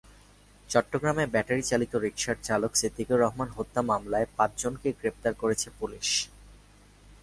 চট্টগ্রামে 0.69 1.25
ব্যাটারিচালিত 1.33 1.93
রিকশার 1.95 2.37
চালক 2.43 2.71
সিদ্দিকুর 2.75 3.21
রহমান 3.21 3.49
হত্যা 3.57 3.81
মামলায় 3.81 4.27
পাঁচজনকে 4.37 4.89
গ্রেপ্তার 4.99 5.33
করেছে 5.33 5.67
পুলিশ। 5.79 6.09